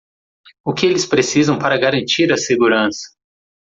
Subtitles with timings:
[0.65, 3.07] O que eles precisam para garantir a segurança?